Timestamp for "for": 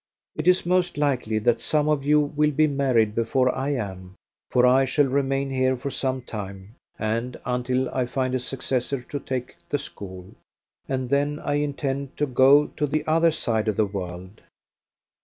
4.49-4.65, 5.77-5.91